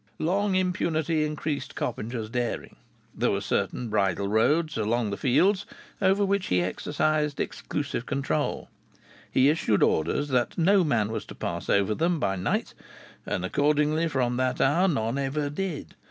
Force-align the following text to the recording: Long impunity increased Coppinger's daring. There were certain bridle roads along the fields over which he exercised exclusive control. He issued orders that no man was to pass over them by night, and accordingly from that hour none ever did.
Long 0.17 0.55
impunity 0.55 1.23
increased 1.23 1.75
Coppinger's 1.75 2.27
daring. 2.27 2.75
There 3.13 3.29
were 3.29 3.39
certain 3.39 3.87
bridle 3.89 4.27
roads 4.27 4.75
along 4.75 5.11
the 5.11 5.15
fields 5.15 5.67
over 6.01 6.25
which 6.25 6.47
he 6.47 6.59
exercised 6.59 7.39
exclusive 7.39 8.07
control. 8.07 8.67
He 9.31 9.47
issued 9.49 9.83
orders 9.83 10.29
that 10.29 10.57
no 10.57 10.83
man 10.83 11.11
was 11.11 11.25
to 11.25 11.35
pass 11.35 11.69
over 11.69 11.93
them 11.93 12.19
by 12.19 12.35
night, 12.35 12.73
and 13.27 13.45
accordingly 13.45 14.07
from 14.07 14.37
that 14.37 14.59
hour 14.59 14.87
none 14.87 15.19
ever 15.19 15.51
did. 15.51 15.93